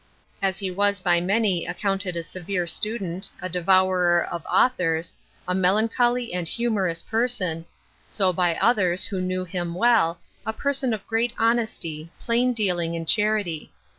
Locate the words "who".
9.05-9.21